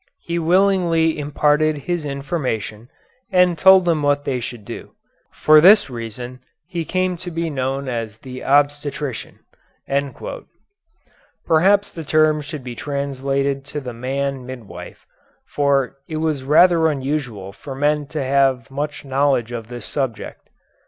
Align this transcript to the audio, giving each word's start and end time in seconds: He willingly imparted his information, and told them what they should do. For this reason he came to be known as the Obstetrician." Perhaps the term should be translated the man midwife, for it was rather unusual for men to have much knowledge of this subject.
He 0.23 0.39
willingly 0.39 1.19
imparted 1.19 1.77
his 1.77 2.05
information, 2.05 2.89
and 3.31 3.55
told 3.55 3.85
them 3.85 4.01
what 4.01 4.25
they 4.25 4.39
should 4.39 4.65
do. 4.65 4.95
For 5.31 5.61
this 5.61 5.91
reason 5.91 6.39
he 6.65 6.85
came 6.85 7.17
to 7.17 7.29
be 7.29 7.51
known 7.51 7.87
as 7.87 8.17
the 8.17 8.41
Obstetrician." 8.43 9.37
Perhaps 11.45 11.91
the 11.91 12.03
term 12.03 12.41
should 12.41 12.63
be 12.63 12.73
translated 12.73 13.63
the 13.65 13.93
man 13.93 14.43
midwife, 14.43 15.05
for 15.45 15.97
it 16.07 16.17
was 16.17 16.43
rather 16.45 16.87
unusual 16.87 17.53
for 17.53 17.75
men 17.75 18.07
to 18.07 18.23
have 18.23 18.71
much 18.71 19.05
knowledge 19.05 19.51
of 19.51 19.67
this 19.67 19.85
subject. 19.85 20.49